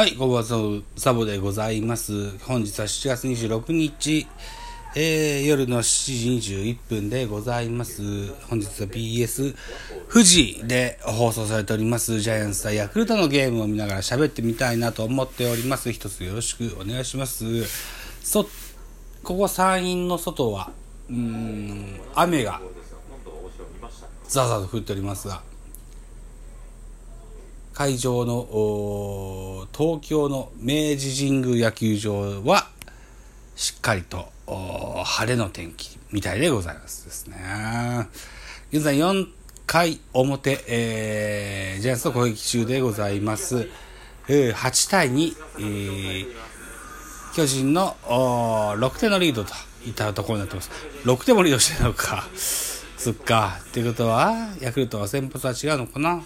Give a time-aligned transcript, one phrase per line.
[0.00, 2.38] はい、ご無沙汰サボでございます。
[2.46, 4.26] 本日は7月26日、
[4.96, 8.28] えー、夜の7時21分でございます。
[8.48, 9.54] 本日は BS
[10.10, 15.92] 富士で放送されております、ジャイアンツ対ヤクルトのゲームを見ながら喋ってみたいなと思っております。
[15.92, 17.44] 一つよろしくお願いします。
[18.24, 18.44] そ、
[19.22, 20.70] ここ山陰の外は、
[21.10, 22.62] うん、雨が
[24.28, 25.42] ザーザーと降っておりますが、
[27.80, 32.68] 会場の東京の明治神宮野球場は
[33.56, 37.38] しっかりと晴れの天気みたいでございますですね。
[38.70, 39.26] 現在4
[39.64, 43.66] 回表、えージャイアンツの攻撃中でございます。
[44.28, 46.26] え8対2、えー
[47.34, 49.54] 巨人の6点のリードと
[49.86, 50.70] いったところになってます。
[51.04, 52.28] 6点もリードしてるのか。
[52.98, 53.56] そっか。
[53.70, 56.22] っていうことは、ヤクルトは先発は違うのかな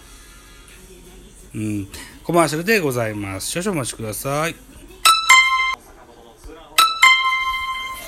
[1.55, 1.87] うん、
[2.25, 3.49] コマーシャルでございます。
[3.49, 4.55] 少々お待ちください。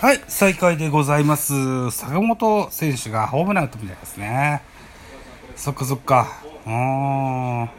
[0.02, 1.90] はい、再開でございます。
[1.92, 4.62] 坂本選手がホームラン打ったみたいですね。
[5.56, 6.28] そっかそっか。
[6.66, 7.70] うん。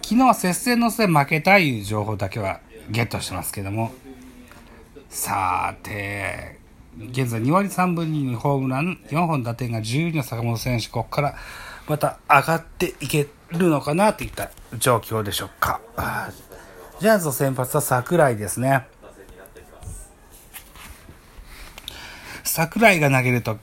[0.00, 3.92] 昨日は接戦の末負けたいう情報だけはゲットしてますけども。
[5.10, 6.58] さて、
[7.10, 11.34] 現在2割3分2厘ホームラン4本打点が12の坂本選手、ここから
[11.86, 15.80] また上がっていけるのかなといった状況でしょうか。
[17.00, 18.86] ジャイアンツの先発は桜井ですね。
[22.44, 23.58] 桜井が投げると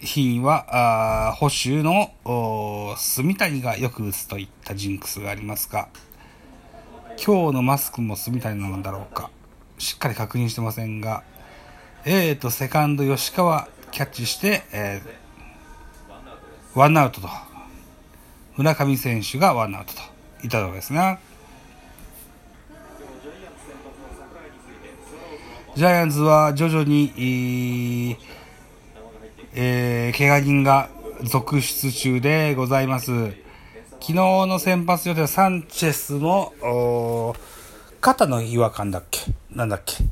[0.00, 5.88] 日は、あー保守の住谷がよく打つといったジンクスがありますが、
[7.24, 9.30] 今日のマスクも住谷なんだろうか。
[9.78, 11.22] しっかり確認してませんが、
[12.04, 15.26] えーと、セカンド吉川キャッチして、えー
[16.78, 17.55] ワンアウトと。
[18.56, 20.00] 村上選手がワンアウトと
[20.42, 21.18] いったところですね。
[25.74, 28.16] ジャイアンツは徐々に、えー
[29.54, 30.88] えー怪我人が
[31.24, 33.30] 続出中でございます。
[34.00, 37.34] 昨日の先発予定はサンチェスの
[38.00, 39.20] 肩の違和感だっけ？
[39.50, 40.04] なんだっけ？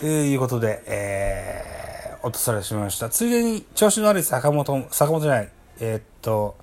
[0.00, 3.10] ということで、えー、落とされてしまいました。
[3.10, 6.56] ついでに調子の悪い坂本、坂本じゃない、えーっと、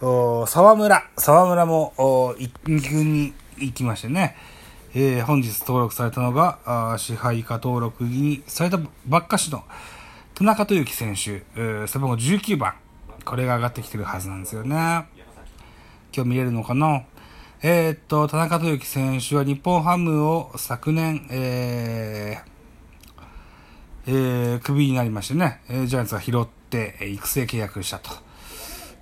[0.00, 4.34] 沢村、沢村もおい二軍に行きましてね、
[4.94, 9.62] えー本日登録されたのが、支配下登録にされたばっかしの
[10.34, 12.72] 田中豊樹選手、え背番号19番、
[13.26, 14.70] これが上がってきてるはずなんですよね。
[16.14, 17.02] 今日見れるのかな？
[17.62, 28.29] えーっと、田中豊樹選手は日本ハムを昨年、えー、えー、クビになりましてね、えジャイアンツが拾って、え育成契約したと。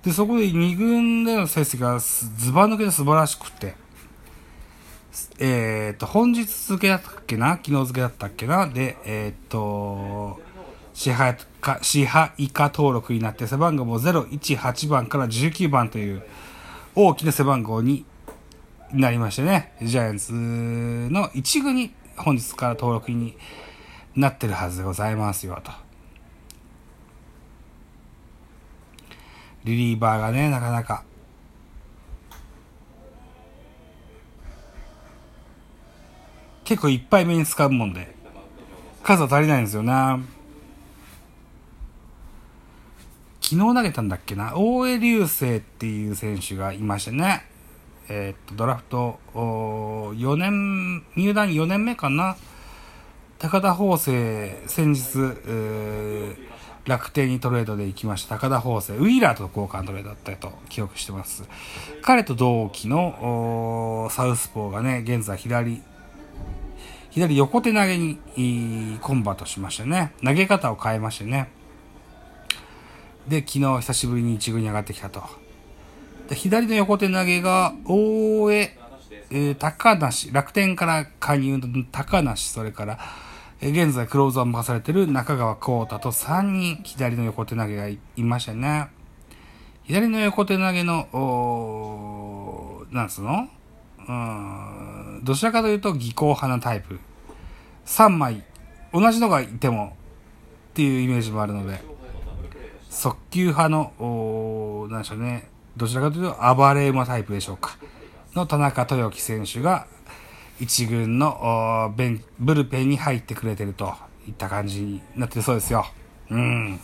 [0.03, 3.75] で、そこで2軍での成績がずば抜けて素晴らしくて、
[5.39, 7.57] えーっと、本日付けだったっけな？
[7.57, 8.67] 昨日付けだったっけな？
[8.67, 10.39] で、えーっと、
[10.93, 16.23] 支配下、支配以下登録になって背番号も018番から19番という
[16.95, 18.05] 大きな背番号に
[18.93, 23.35] なりましてね、ジャイアンツの一軍に本日から登録に
[24.15, 25.88] なってるはずでございますよ、と。
[29.63, 31.03] リリーバーがね、なかなか。
[36.63, 38.15] 結構いっぱい目に使うもんで、
[39.03, 40.19] 数は足りないんですよな。
[43.41, 47.45] 昨日投げたんだっけな、大江流星っていう選手がいましてね。
[48.07, 52.37] えーっと、ドラフト、4年、入団4年目かな？
[53.39, 55.01] 高田法生、先日、
[55.47, 58.35] えー楽天にトレードで行きました。
[58.37, 61.43] 高田法生、ウィーラーと交換トレードだったと記憶してます。
[62.01, 65.81] 彼と同期のサウスポーがね、現在左、
[67.11, 68.17] 左横手投げに
[69.01, 70.13] コンバートしましてね。
[70.23, 71.49] 投げ方を変えましてね。
[73.27, 75.23] で、昨日久しぶりに一軍に上がってきたと。
[76.29, 78.77] で左の横手投げが、大江、
[79.31, 82.99] えー高梨、楽天から加入の高梨、それから、
[83.61, 88.87] 現在クローザーを任されている中川幸太と3人左の横手投げがいましたね。
[89.83, 91.07] 左の横手投げの、
[92.91, 93.49] なんつの？
[94.07, 96.99] うん、どちらかというと技巧派なタイプ。
[97.85, 98.43] 3枚、
[98.93, 99.97] 同じのがいても
[100.71, 101.81] っていうイメージもあるので、
[102.89, 105.49] 速球派の、おなんでしょうね。
[105.75, 107.77] どちらかというと暴れ馬タイプでしょうか。
[108.35, 109.87] の田中豊樹選手が
[110.59, 113.93] 一軍のベンブルペンに入ってくれてると
[114.27, 115.85] いった感じになってるそうですよ。
[116.29, 116.79] うん。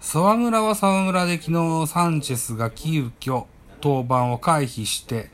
[0.00, 3.46] 沢村は沢村で昨日サンチェスが急遽
[3.82, 5.30] 登板を回避して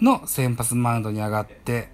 [0.00, 1.88] の先発マウンドに上がって、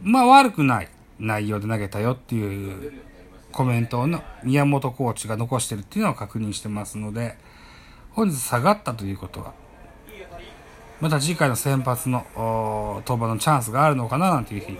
[0.00, 0.88] まあ悪くない
[1.18, 2.92] 内容で投げたよっていう
[3.50, 4.08] コメントを
[4.44, 7.36] 宮本コーチが残してるっていうのを確認してますので、
[8.12, 9.54] 本日下がったということは、
[11.00, 12.26] また次回の先発の
[13.06, 14.78] 登板のチャンスがあるのかななんていうふうに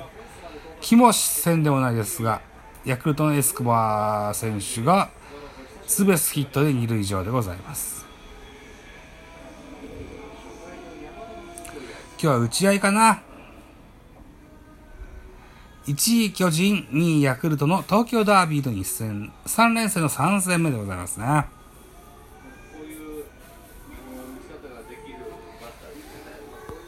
[0.81, 2.41] 気もせんでもないですが、
[2.85, 5.11] ヤクルトのエスコバー選手が
[5.87, 8.07] ツーベースヒットで二塁上でございます。
[12.21, 13.23] 今日は打ち合いかな。
[15.87, 21.47] 1位巨人、2位ヤクルトの東京ダービーの一戦、3連戦の3戦目でございますね。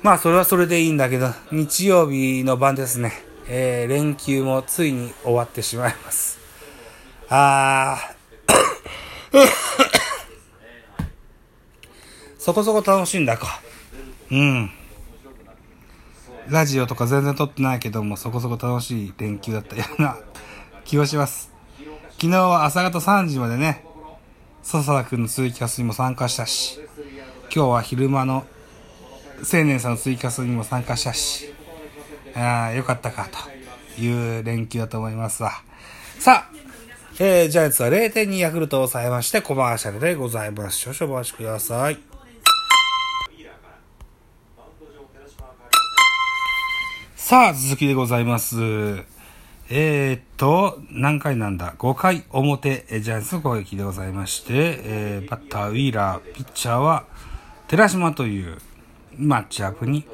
[0.02, 3.12] まあ、それはそれでいいんだけど、日曜日の晩ですね。
[3.49, 6.38] えー、連休もついに終わってしまいます。
[7.29, 9.31] あー
[12.38, 13.61] そこそこ楽しいんだか。
[14.31, 14.70] うん。
[16.49, 20.17] ラジオとか全然撮ってないけども、そこそこ楽しい連休だったような
[20.87, 21.50] 気がします。
[22.12, 23.85] 昨日は朝方3時までね、
[24.62, 26.81] 笹田くんのツイキャスにも参加したし、
[27.55, 28.46] 今日は昼間の
[29.41, 31.53] 青年さんのツイキャスにも参加したし、
[32.35, 33.29] ああ、よかったか、
[33.97, 35.53] という連休だと思いますわ。
[36.19, 36.61] さあ、
[37.19, 40.79] えー、ジャイアンツは0点にヤクルトを抑えまして、コマーシャルでございます。
[40.79, 41.99] 少々お待ちください。
[47.17, 48.57] さあ、続きでございます。
[49.69, 54.53] えー、っと、何回なんだ ?5 回表、ジャイアンツの攻撃でございまして、
[54.83, 57.05] えー、バッター、ウィーラー、ピッチャーは、
[57.69, 58.59] 寺島という
[59.20, 60.06] マッチアップに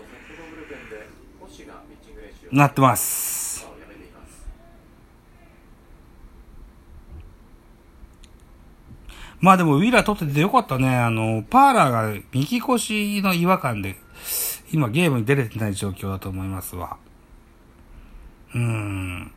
[2.50, 3.66] なってます。
[9.40, 10.96] まあでも、ウィーラー取っててよかったね。
[10.96, 13.96] あの、パーラーが右腰の違和感で、
[14.72, 16.96] 今ゲームに出れてない状況だと思いますわ。
[18.54, 19.32] うん。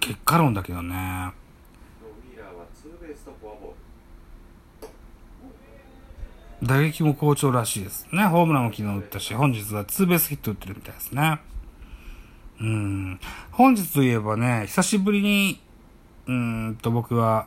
[0.00, 1.32] 結果論だけどね。
[6.64, 8.24] 打撃も好調らしいですね。
[8.24, 11.40] ホームランも昨日打ったし、本日はツーベースヒット打ってるみたいですね。
[12.60, 13.20] うん。
[13.50, 15.60] 本日といえばね、久しぶりに、
[16.26, 17.46] うんと僕は、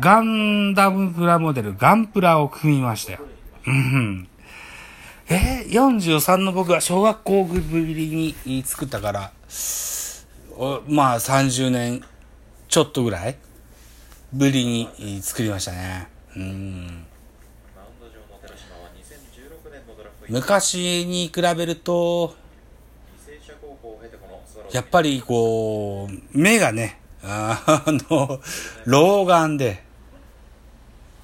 [0.00, 3.20] ガンダムプラモデル、ガンプラを組みましたよ。
[3.66, 4.28] うん。
[5.28, 9.32] え、43の僕が小学校ぶりに作ったから、
[10.88, 12.02] まあ30年
[12.68, 13.36] ちょっとぐらい
[14.32, 16.08] ぶりに作りましたね。
[16.36, 17.06] うん。
[20.28, 22.34] 昔に比べると、
[24.72, 28.40] やっぱりこう、目がね、あの、
[28.84, 29.84] 老眼で、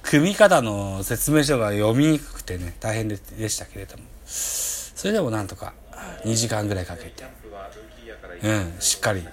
[0.01, 3.17] 組み方の説明書が読みにくくてね、大変で
[3.49, 5.73] したけれども、それでもなんとか
[6.25, 7.23] 2時間ぐらいかけて、
[8.43, 9.23] うん、しっかり、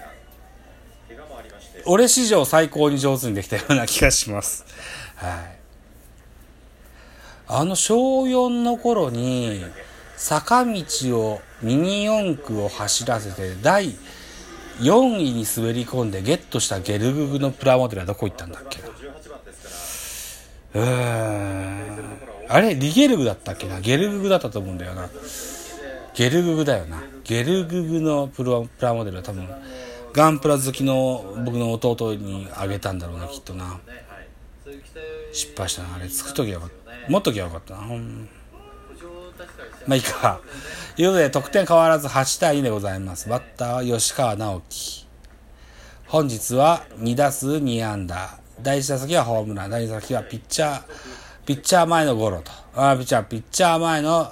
[1.87, 4.65] 俺史上最高に上手にできたような気がします。
[5.17, 5.60] はい。
[7.53, 9.65] あの小4の頃に、
[10.17, 10.85] 坂道
[11.19, 13.97] をミニ四駆を走らせて、第
[14.79, 18.89] 4位に滑り込んでゲットしたゲルググのプラモデルはどこ行ったんだっけな。
[20.75, 22.19] うーん。
[22.49, 25.09] あれリゲルグだったっけなゲルググだったと思うんだよな。
[26.15, 27.03] ゲルググだよな。
[27.25, 29.49] ゲルググのプラプラモデルは多分、
[30.13, 33.81] ガンプラ好きの僕の弟にあげたんだろうな、きっとな。
[35.33, 35.97] 失敗したな。
[35.97, 36.80] あれ作っときゃよかった。
[37.09, 37.81] 持っときゃよかったな。
[37.87, 38.29] うん、
[39.87, 40.41] まあいいか。
[40.97, 43.29] ということで、得点変わらず8対2でございます。
[43.29, 45.07] バッターは吉川直樹。
[46.07, 48.39] 本日は2打数2安打。
[48.61, 50.83] 第1打席はホームラン、第2打席はピッチャー、
[51.47, 52.51] ピッチャー前のゴロと。
[52.75, 54.29] あピッチャー、ピッチャー前の、ん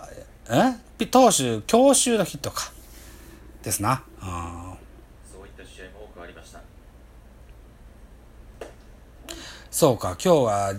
[1.07, 2.73] 投手、強襲のヒットか。
[3.63, 4.03] ですな。
[4.21, 6.61] そういった試合も多くありました。
[9.71, 10.75] そうか、今日は、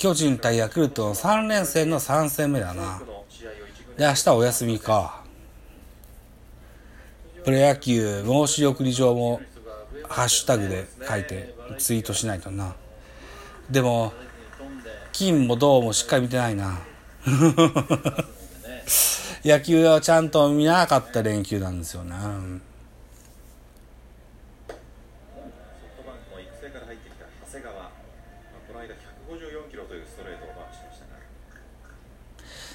[0.00, 3.02] 巨人対ヤクルトの3連戦の3戦目だな。
[3.98, 5.22] で、明日お休みか。
[7.44, 9.42] プロ野球申し送り状も
[10.08, 12.74] ハッシュタグで書いてツイートしないとな。
[13.70, 14.14] でも、
[15.12, 16.78] 金も銅もしっかり見てないな。
[19.44, 22.16] 野球はちゃんと見なかった連休なんですよね。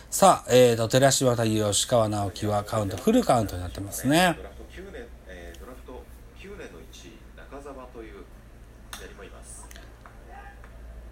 [0.09, 1.25] さあ、えーと、寺吉
[1.87, 4.37] 川直樹はカウント、フルカウントになってますね。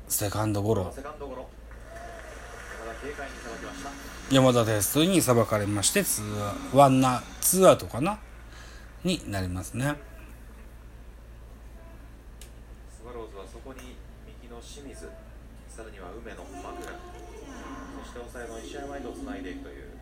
[0.07, 0.93] セカンドゴロ。
[0.95, 1.49] セカンドゴロ。
[4.31, 8.19] 山田軽快にさばかれましてツーワンナツーアウトかな？
[9.03, 9.95] になりますね。
[12.89, 13.97] スワローズはそこに
[14.63, 15.09] 清水。
[15.69, 16.81] さらには梅野枕。
[16.83, 19.93] そして抑えの石山へとつないでいくという。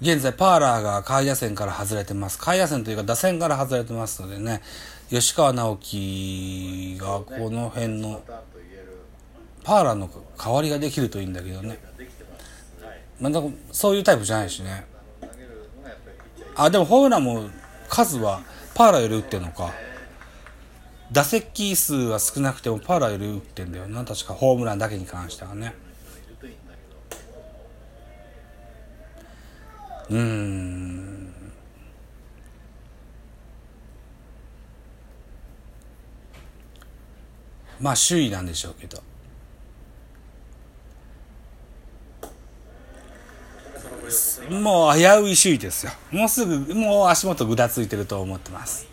[0.00, 2.38] 現在パーラーが下位打線から外れてます。
[2.38, 4.60] 下位打線というか打線から外れてますのでね。
[5.08, 8.22] 吉川直樹がこの辺の
[9.62, 11.78] パーラーの代わりができるといいんだけどね。
[13.20, 14.84] まあ、だそういうタイプじゃないしね。
[16.54, 17.48] あでもホームランも
[17.88, 18.42] 数は
[18.74, 19.72] パーラーより打ってんのか
[21.12, 24.04] 打席数は少なくてもパーラーより打ってんだよな。
[24.04, 25.74] 確かホームランだけに関してはね。
[30.10, 31.32] うん。
[37.80, 39.02] まあ首位なんでしょうけど。
[44.50, 45.92] もう危うい首位ですよ。
[46.10, 48.86] もうすぐもう足元ぐだついてると思ってます。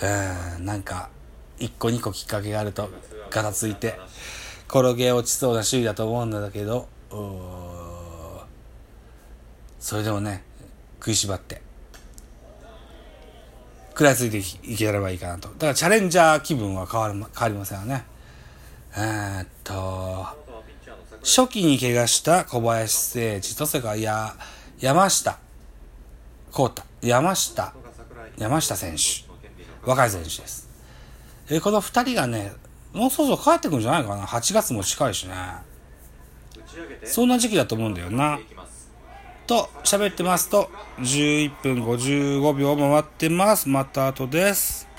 [0.00, 1.10] うんなんか
[1.58, 2.88] 1個2個きっかけがあると
[3.30, 3.98] ガタついて
[4.68, 6.88] 転げ落ちそうな首位だと思うんだけど
[9.78, 10.42] それでもね
[10.98, 11.62] 食いしばって
[13.90, 15.48] 食らいついていければいいかなと。
[15.50, 18.04] だからチャレンジャー気分は変わる変わりませんよね。
[18.96, 20.26] えーっと
[21.22, 24.34] 初期に怪我した小林誠司とそれからや
[24.78, 25.38] 山下
[26.50, 27.72] 幸太山下
[28.36, 29.32] 山下選手。
[29.88, 30.63] 若い選手です。
[31.50, 32.52] えこの2人がね
[32.94, 34.24] もうそろそろ帰ってくるんじゃないかな。
[34.24, 35.34] 8月も近いしね。
[37.04, 38.38] そんな時期だと思うんだよな。
[39.46, 40.70] と喋ってますと
[41.00, 43.68] 11分55秒回ってます。
[43.68, 44.93] また後です